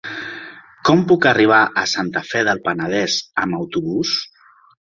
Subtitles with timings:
[0.89, 4.19] Com puc arribar a Santa Fe del Penedès amb autobús?